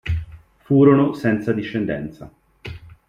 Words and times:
Furono 0.63 1.13
senza 1.13 1.51
discendenza. 1.53 2.33